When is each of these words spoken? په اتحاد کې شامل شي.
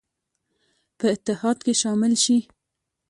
په 0.97 1.05
اتحاد 1.15 1.57
کې 1.65 1.73
شامل 1.81 2.13
شي. 2.23 2.37